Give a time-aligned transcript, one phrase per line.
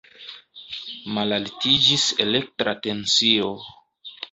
[1.17, 3.55] Malaltiĝis elektra tensio.